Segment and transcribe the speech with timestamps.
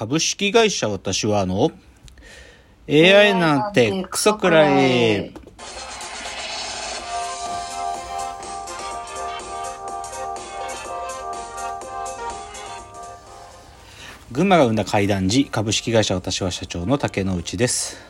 [0.00, 1.72] 株式会社私はあの
[2.88, 5.34] AI なんてクソくらい。
[14.32, 18.09] 群馬が生んだ怪談時株式会社私は社長の竹之内です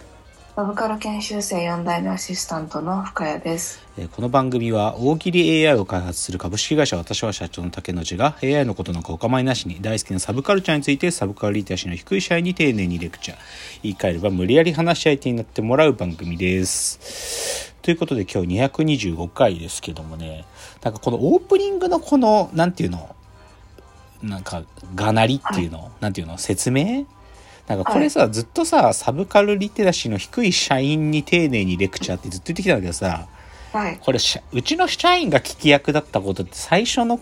[0.60, 3.82] サブカル研修生4代目アシスタントの深谷です。
[4.12, 13.38] この番組は大喜利 AI を開発する株式会社私は社長の竹之内が AI のことなんかお構いなしに大好きなサブカルチャーについてサブカルリテラシーの低い社員に丁寧にレクチャー。
[13.84, 17.74] 言い換えれば無理やり話し相手になってもらう番組です。
[17.80, 20.44] ということで今日225回ですけどもね。
[20.82, 23.16] なんかこのオープニングのこのなんていうの？
[24.22, 26.36] なんかがなりっていうの、なんていうの？
[26.36, 27.06] 説明？
[27.70, 33.28] なんかこれさ、ずっとさサブカルリテラシーの低い社員に丁寧にレクチャーってずっと言ってきたんだけどさ
[33.72, 33.98] はい。
[34.02, 34.18] これ
[34.52, 37.20] うちの社員が聞き役だったことって最初の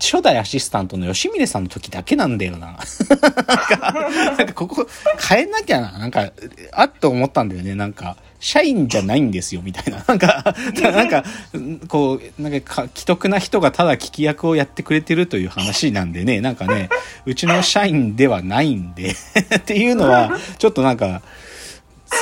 [0.00, 2.68] 初代アシスタントの吉峰さんの時だけなんだよな。
[2.68, 4.86] なんか、なんかここ
[5.28, 5.98] 変えなきゃな。
[5.98, 6.32] なんか、
[6.72, 7.74] あっと思ったんだよね。
[7.76, 10.02] なんか、社員じゃないんですよ、みたいな。
[10.08, 11.24] なんか、なんか、
[11.88, 16.88] こう、なんかか、既得な人がただ聞き役をやってくれてるという話なんでね、なんかね、
[17.26, 19.10] うちの社員ではないんで、
[19.56, 21.22] っていうのは、ちょっとなんか、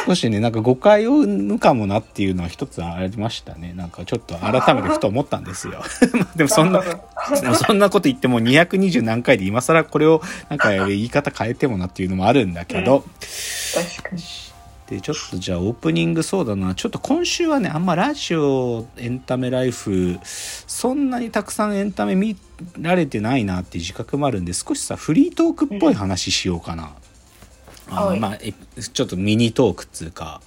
[0.06, 3.72] 少しねなんか誤解を生むかもなっていうのは一つありましたね。
[3.74, 5.82] なんかちょっと改めてふと思ったんですよ。
[6.36, 13.02] でもそんなでもそんなこと言っても220何回で今更これをなんか言い方変えてもなっていうのもあるんだけど、
[13.74, 14.47] 確かに。
[14.88, 22.36] でちょっとじゃあオープニングそうだなちょっと今週はねあんまラジオエンタメライフそんなにたくさんエンタメ見
[22.80, 26.94] られてないなっていう自覚もあるんで少しさフリートークっぽい話しようかな、
[27.90, 30.40] あのはいまあえちょっとミニトークっつうか。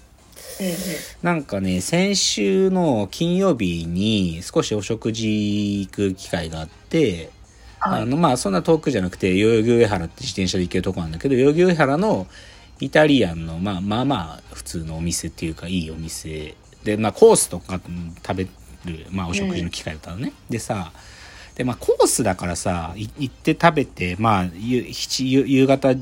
[0.59, 0.73] うんうん。
[1.21, 7.29] なんかね先週の金曜日に少しお食事行く機会があって、
[7.79, 8.01] はい。
[8.01, 12.27] あのまあそんな遠くじゃなくて代々木上原って自転車で行けるとこなんだけど代々木上原の
[12.81, 18.49] イタリアンのまあまあまあ普通のお店っていうかいいお店でまあコースとかうん食べる、
[19.11, 20.91] まあ、お食事の機会だったのね、でさ
[21.55, 25.95] でまあコースだからさい行って食べてまあ夕7夕夕方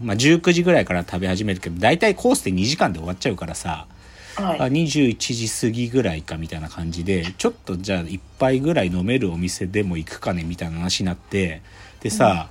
[0.00, 3.86] まあ、19時ぐらいから食べ始めるけど大体コースで2時間で終わっちゃうからさ、
[4.34, 4.60] はい。
[4.60, 11.62] あ21時過ぎぐらいかみたいな感じでちょっとじゃあ1杯ぐらい飲めるお店でも行くかねみたいな話になって
[12.00, 12.48] でさ、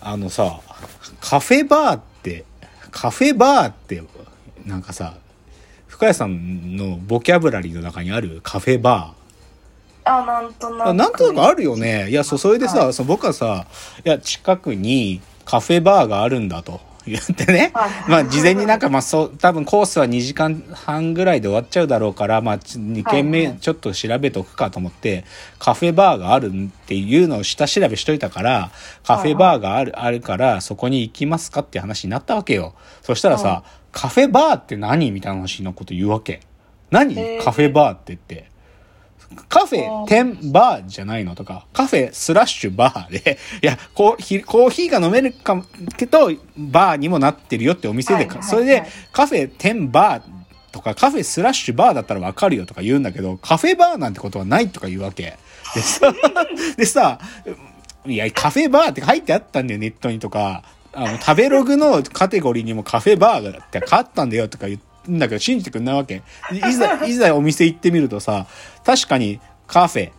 [0.00, 0.60] あのさ
[1.20, 2.13] カフェバーって
[2.94, 4.02] カフェバーって
[4.64, 5.16] なんかさ
[5.88, 9.24] 深谷さんのボキャブラリーの中にあるカフェバー
[10.06, 10.88] あ、なんとなく。
[10.88, 12.10] あなんとなくあるよね。
[12.10, 13.66] いや、そう、それでさ、はそう僕はさ、
[14.04, 17.70] いや、近くにカフェバーがあるんだと言ってね。
[17.74, 25.24] はいまあ、事前になんか、まあ、そう、多分コースは2時間半ぐらいで終わっちゃうだろうから、まあ、2軒はい目はいちょっと調べておくかと思って、
[25.58, 28.70] カフェバーがあるっていうのを下調べしといたから、
[29.04, 32.74] カフェバーがある、あるから、そこに行きますかって話になったわけよ。
[33.02, 36.40] そしたらさ、はいカフェバーって何みたいな話のこと言うわけ。
[36.90, 37.14] 何？
[37.40, 38.50] カフェバーって言って。
[39.48, 45.64] カフェ、10バーじゃないのとか、カフェスラッシュバーで、いや、コーヒー、コーヒーが飲めるかも
[45.96, 50.22] けど、バーにもなってるよってお店で、はいはいはいそれで、カフェ10バー
[50.72, 55.36] とか、カフェスラッシュバーだったらわかるよとか言うんだけど、カフェバーなんてことはないとか言うわけ。
[55.74, 56.14] でさ、
[56.76, 57.18] でさ、
[58.06, 60.62] いや、カフェバーって書いてあったんだよ、ネットにとか。
[60.92, 64.80] あの、食べログのカテゴリーにもカフェバーがって書あったんだよとか言う
[65.10, 66.22] んだけど、信じてくんないわけ。
[66.52, 68.46] いざ、 いざお店行ってみるとさ、
[68.84, 70.10] 確かにカフェ、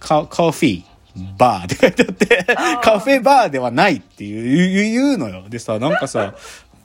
[0.00, 2.46] カコーヒー、バーって書いてあって、
[2.82, 5.44] カフェバーではないっていう言うのよ。
[5.48, 6.34] でさ、なんかさ、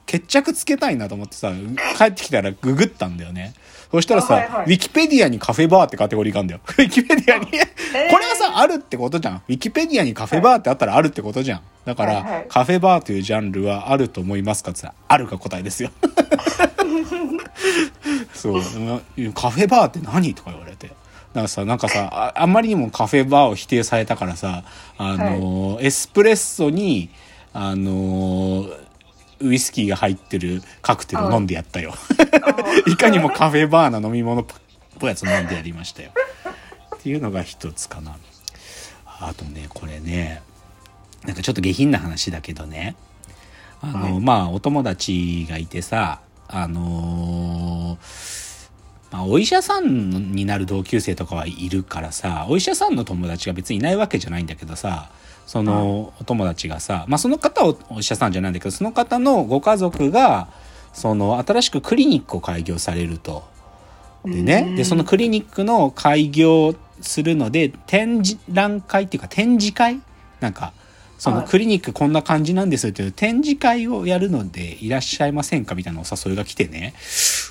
[0.08, 1.52] 決着つけたいなと思ってさ、
[1.98, 3.54] 帰ってきたらググったんだよね。
[3.92, 6.62] そしたらさ、あはいはいウィキペディアにカフェバーってカテゴリーがあるんだよ。
[6.66, 7.46] ウィキペディアに。
[7.46, 7.52] こ
[8.18, 9.36] れはさ、あるってことじゃん。
[9.36, 11.62] ウィキペディアにカフェバーってあったらあるってことじゃん。
[11.86, 15.92] だから、はいはいカフェバーというジャンルはあると思いますかって言ったら、あるが答えですよ。
[18.34, 18.62] そう、
[19.34, 20.92] カフェバーって何とか言われて。
[21.34, 24.64] なんかさ、なんかさ、ああんまりにもカフェバーを否定されたからさ、
[24.98, 27.10] あのーエスプレッソに、
[27.54, 28.87] あのー
[29.40, 31.94] ウイスキーが入ってるカクテルを飲んでやったよ。
[32.88, 34.46] いかにもカフェバーな飲み物っ
[35.00, 36.12] ぽいやつ飲んでやりましたよ。
[36.96, 38.18] っていうのが一つかな。
[39.20, 40.42] あとね、これね、
[41.26, 42.96] なんかちょっと下品な話だけどね、
[43.82, 48.48] あの、はいまあ、お友達がいてさ、あのー
[49.12, 55.10] まあ、お医者さんになる同級生とかはいるからさ、お医者さんの友達が別にいないわけじゃないんだけどさ、
[55.48, 60.50] そのお友達がさ、まあ、その方はお医者さんじゃないんだけど、その方のご家族が、
[60.94, 63.44] その新しくクリニックを開業されると。
[64.26, 70.02] でね、で、そのクリニックの開業するので、展示覧会っていうか展示会？
[70.42, 70.74] なんか、
[71.18, 71.48] そのはい。
[71.48, 76.94] クリニックこんな感じなんですっていう展示会をやるのでいらっしゃいませんかみたいなお誘いが来てね、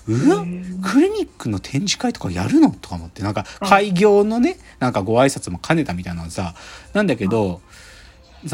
[0.07, 0.45] うわ？
[0.83, 2.71] クリニックの展示会とかやるの？
[2.71, 6.55] とか思って、なんか開業のね、なんかご挨拶も兼ねたみたいなのさ、
[6.93, 7.66] なんだけど、さ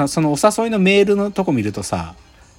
[0.06, 2.14] そのお誘いのメールのとこ見るとさ、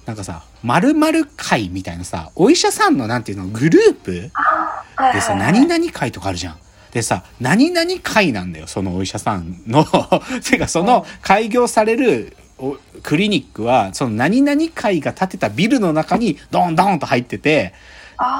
[0.06, 6.58] なんかさ、〇〇会みたいなさ、お医者さんのなんていうの、グループでさ、何々会とかあるじゃん。
[6.92, 9.84] でさ、何々会なんだよ、そのお医者さんの。
[10.48, 17.72] てか、その開業されるおクリニックは、その何々会が建てたビルの中にドンドンと入ってて、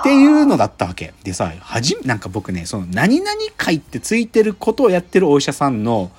[0.00, 1.14] っていうのだったわけ。
[1.24, 6.10] でさ、はじめ、なんか僕ね、その何々会ってついてることをやってるお医者さんの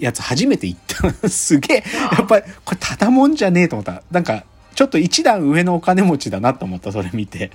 [0.00, 0.80] やつ初めて行っ
[1.20, 1.28] た。
[1.28, 1.84] すげえ、
[2.16, 4.02] やっぱり、これただもんじゃねえと思った。
[4.10, 4.44] なんか、
[4.78, 7.50] ちょっと一段上のお金持ちだなと思った、それ見て。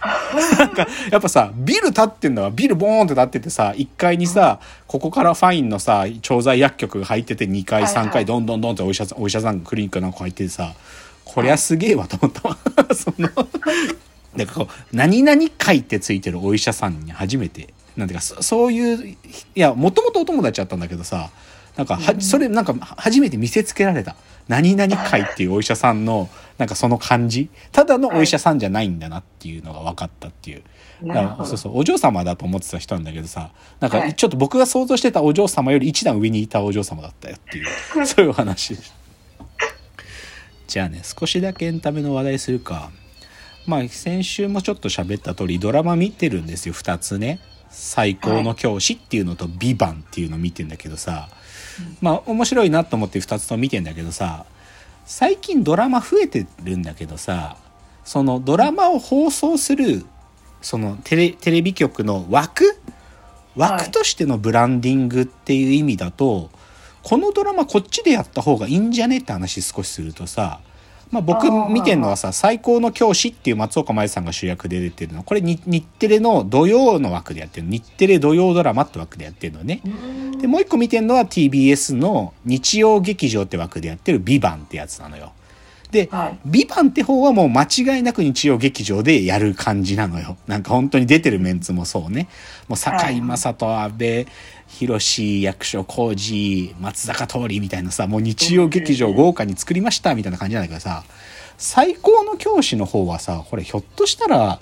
[0.58, 2.52] なんか、やっぱさ、ビル建ってんだわ。
[2.52, 10.74] ビルボーンって建っててさ、1階にさ、ここからファインのさ、調剤薬局が入ってて、2階、はいはい3階、どんどんどんってお医者さん、お医者さんがクリニックなんか入っててさ、
[11.24, 12.58] こりゃすげえわと思ったわ。
[12.94, 13.30] その、
[14.36, 19.18] なんかこう、何々会ってついてるお医者さんに初めて、なんていうか、そそういう、い
[19.56, 21.30] や、もともとお友達だったんだけどさ、
[21.76, 24.16] なんかは、それなんか初めて見せつけられた。
[24.48, 27.50] 何々会っていうお医者さんの、なんかその感じ。
[27.72, 30.64] ただのお医者さんじゃないんだなっていうのが分かったっていう。
[31.06, 37.68] だかそうそう、お嬢様だと思ってた人なんだけどさ、なんかはいちょっと僕が想像してたお嬢様より一段上にいたお嬢様だったよっていう、
[38.06, 38.96] そういうお話でした。
[40.68, 42.92] じゃあね、少しだけエンタメの話題するか。
[43.66, 47.40] まあ、先週もちょっと喋った通り、ドラマ見てるんですよ、二つね。
[47.74, 51.28] 最高の教師っていうのと、ビバンっていうの見てんだけどさ、
[52.02, 54.46] まあ、面白いなと思って二つとも見てんだけどさ、
[55.06, 57.58] 最近ドラマ増えてるんだけどさ、
[58.06, 60.06] そのドラマを放送する、
[60.62, 62.78] そのテレテレビ局の枠
[63.56, 66.50] 枠としてのブランディングっていう意味だと、
[67.02, 70.60] このドラマこっちでやった方がいいんじゃねって話少しするとさ、
[71.14, 79.82] まあ、僕見てるのはさ「最高の教師」っていう松岡茉優さんが主役で出てるのこれに日テレの土曜の枠でやってる日テレ土曜ドラマって枠でやってるのね。
[80.42, 85.34] でもう一個見てるのは TBS の日曜劇場って枠でやってる「ビバンってやつなのよ。
[85.94, 90.36] で、はいビバンって方はもう間違いなく日曜劇場でやる感じなのよ。
[90.48, 92.28] なんか本当に出てるメンツもそうね。
[92.68, 94.28] もう堺雅人、安倍
[94.68, 101.04] 博役所浩二、松坂桃李みたいなさ、もう日曜劇場豪華に作りましたみたいな感じなんだけどさ、
[101.58, 104.60] 最高の教師の方はさ、これひょっとしたら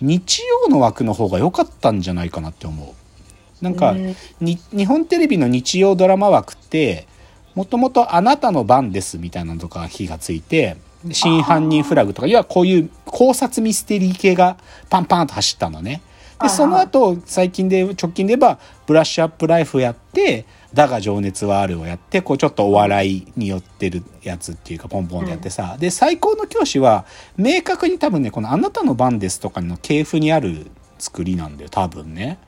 [0.00, 3.64] 日曜の枠の方が良かったんじゃないかなって思う。
[3.64, 3.94] なんか、
[4.40, 7.06] 日本テレビの日曜ドラマ枠って
[7.54, 10.76] もともと「あなたの番です」みたいなのとか火がついて
[11.10, 14.56] 「真犯人フラグ」とかいわゆるこういう考察ミステリー系が
[14.88, 16.02] パンパンと走ったのね。
[16.40, 20.44] でその後最近で直近で言えば「ブラッシュアップライフ」やって
[20.74, 27.04] 「だが情熱はある」をやってこうちょっとお笑いに寄ってるやつっていうかポンポンでやってさ、で最高の教師は
[27.36, 30.66] 明確に多分ねこの「あなたの番です」とかの系譜にある
[30.98, 32.38] 作りなんだよ多分ね。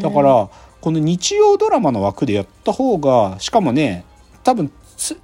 [0.00, 0.48] だから
[0.80, 4.04] この日曜ドラマの枠でやった方がしかもね
[4.44, 5.18] 多分つ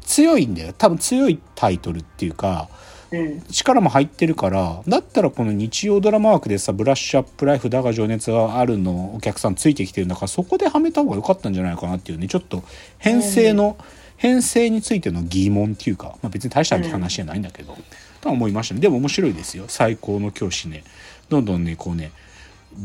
[0.00, 2.68] 強いんだよ多分強いタイトルっていうか
[3.12, 3.42] うん。
[3.50, 12.26] 力も入ってるからだったらこの日曜ドラマ枠でさ「ブラッシュアップライフだが情熱はある」のお客さんついてきてるんだからそこではめた方が良かったんじゃないかなっていうね。
[12.26, 12.64] ちょっと
[12.98, 13.76] 編成の、
[14.16, 17.76] 編成についての疑問っていうか、まあ、別に大した話じゃないんだけど、
[18.20, 18.80] とは思いましたね。
[18.80, 19.64] でも面白いですよ。
[19.68, 20.84] 最高の教師ね。
[21.28, 22.12] どんどんねこうね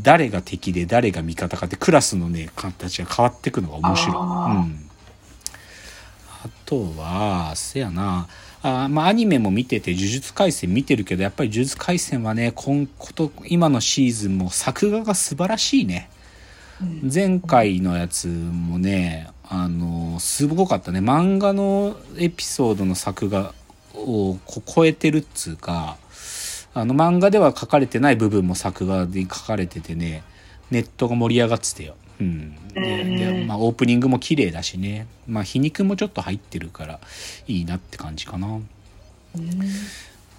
[0.01, 4.15] 誰が敵で誰が味方かってクラスのね形が変わっていくのが面白い。
[4.15, 4.19] う
[4.65, 4.83] ん
[6.43, 8.27] あとは、せやな、
[8.61, 16.09] あまあアニメも見てて、呪術廻戦見てるけど、やっぱり呪術廻戦はね、今こと、今のシーズンも作画が素晴らしいね。
[17.11, 20.99] 前回のやつもね、あの、すごかったね。
[20.99, 23.53] 漫画のエピソードの作画
[23.93, 25.97] をこ超えてるっつうか、
[26.73, 30.21] あの漫画では書かれてない部分も作画で書かれててね、
[30.69, 31.95] ネットが盛り上がってたよ。
[32.19, 32.55] うん。
[32.73, 35.07] で、でまあオープニングも綺麗だしね。
[35.27, 36.99] まあ皮肉もちょっと入ってるから
[37.47, 38.59] いいなって感じかな。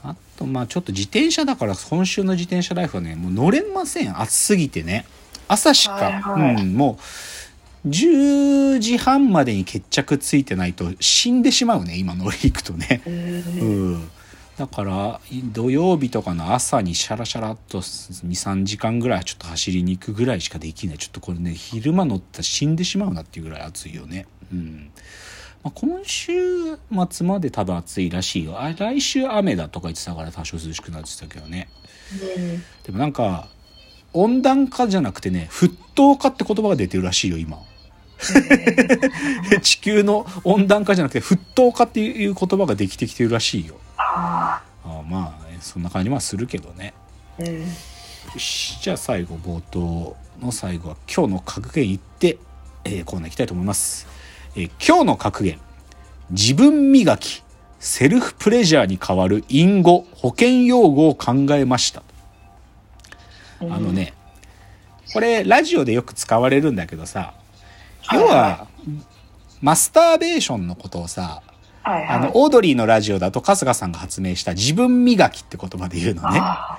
[0.03, 4.21] あとまあちょっと自転車だから今週の自転車ライフはねもう乗れません。
[4.21, 5.07] 暑すぎてね。
[5.49, 6.63] 朝しか、はいはい。
[6.63, 7.03] うんもう
[7.87, 14.11] 10時半までに決着ついてないと死んでしまうね今乗り行くとね、うん、
[14.59, 15.21] だから
[15.53, 20.99] 土曜日とかの朝にシャラシャラっと23時間ぐらいちょっと走りに行くぐらいしかできない。
[20.99, 24.27] ちょっとこれね昼間乗ったら死んでしまうなっていうぐらい暑いよね。
[24.53, 24.91] うん。
[25.63, 26.33] まあ、今週
[27.09, 28.61] 末まで多分暑いらしいよ。
[28.61, 31.69] あ来週雨だとか言ってたから多少涼しくなってたけどね。
[32.83, 33.47] でもなんか
[34.13, 37.63] 温暖化じゃなくてね沸騰化って言葉が出てるらしいよ今。
[39.63, 46.95] 地球の温暖化じゃなくて沸騰化っていう言葉ができてきてるらしいよああまあそんな感じはするけどね。
[47.39, 47.43] あ。
[47.43, 47.61] うん。
[47.61, 47.67] よ
[48.37, 48.81] し。
[48.81, 52.39] じゃあ最後冒頭の最後は今日の格言言って、
[52.85, 54.07] えーコーナー行きたいと思います、
[54.55, 55.59] えー今日の格言。
[56.31, 57.43] 自分磨き
[57.81, 62.03] セルフプレジャーに代わる隠語保険用語を考えました。
[63.61, 64.15] あのね
[65.13, 67.35] これラジオでよく使われるんだけどさ
[68.13, 68.69] 要は
[69.61, 71.43] マスターベーションのことをさ
[71.89, 72.17] はいはい。
[72.17, 76.79] あのオードリーのラジオだと春日さんが発明した自分磨きって言葉で言うのねあ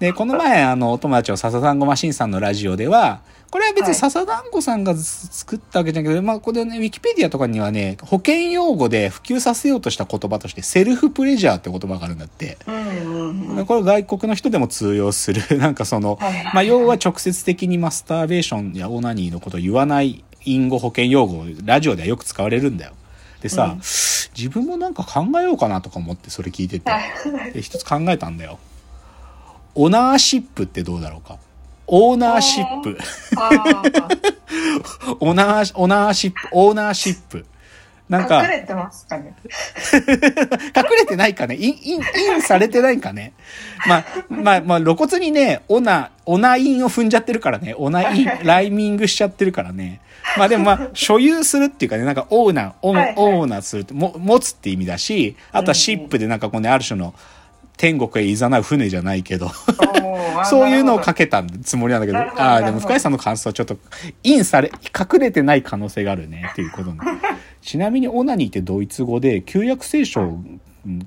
[0.00, 12.58] で、この前、あの、お友達の笹団子マシンさんのラジオでは、これは別はいに笹団子さんがず作ったわけじゃないけど、まあ、これね、ウィキペディアとかにはね、保険用語で普及させようとした言葉として、セルフプレジャーって言葉があるんだって。
[12.66, 12.72] あ。
[12.72, 13.66] うんうんうん。
[13.66, 22.92] これ外国の人でも通用する、 なんかその、はいはいはいまあ、要は直接的にマスターベーションやオナニーのことを言わない隠語保険用語、ラジオではよく使われるんだよ。
[23.40, 23.80] でさ、うん
[24.36, 26.90] 自分もなんか考えようかなとか思ってそれ聞いてて。
[27.52, 28.58] で一つ考えたんだよ。
[29.74, 31.36] オナーシップってどうだろうか？
[31.88, 32.96] オーナーシップ。
[33.36, 33.50] あ
[35.20, 37.44] オナー、オナーシップ、オーナーシップ。
[38.10, 38.26] なんあ。
[38.26, 39.34] か、隠れてますかね。
[40.76, 43.32] 隠れてないかねイン、イン、インされてないかね
[43.86, 47.74] まあ、まあ、まあ、露骨にね、オナ、オナインを踏んじゃってるからね。
[47.78, 50.00] オナイン、ライミングしちゃってるからね。
[50.36, 57.14] まあでもまあ、所有するっていうかね、なんかオーナー、オン、はいはいオーナーするも、持つって意味だし、あとはシップでなんかこうね、ある種の
[57.76, 59.50] 天国へ誘う船じゃないけど、
[60.44, 63.78] そういうのをかけたつもりなんだけど、ああ、でも深井さんの感想はちょっと、
[64.22, 66.98] インされ、隠れてない可能性があるね、っていうことね。
[67.62, 70.36] ちなみにオナニーってドイツ語で、旧約聖書が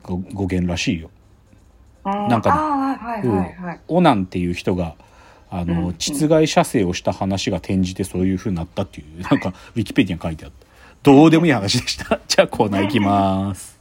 [0.07, 1.09] 語源らしいよ。
[2.03, 3.79] なんかねはいはいはい。
[3.87, 4.95] オナンっていう人が、
[5.49, 10.67] あうんうの、ん実害射精をした話が転じてそういう風になったっていう、なんか、ウィキペディアに書いてあった。
[11.03, 12.19] どうでもいい話でした。
[12.27, 13.72] じゃあコーナー行きます。